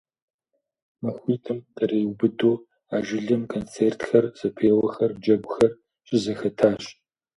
[1.01, 2.55] Махуитӏым къриубыдэу
[2.95, 5.71] а жылэм концертхэр, зэпеуэхэр, джэгухэр
[6.07, 6.83] щызэхэтащ.